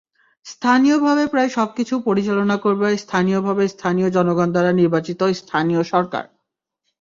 [0.45, 6.23] স্থানীয়ভাবে প্রায় সবকিছু পরিচালনা করবে স্থানীয়ভাবে স্থানীয় জনগণ দ্বারা নির্বাচিত স্থানীয় সরকার।